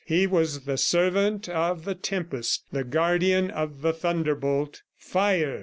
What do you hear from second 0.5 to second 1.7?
the servant